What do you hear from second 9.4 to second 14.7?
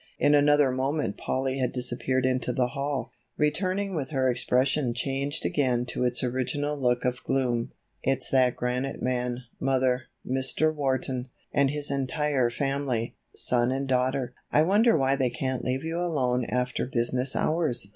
mother, Mr. Wharton, with his entire family, son and daughter. I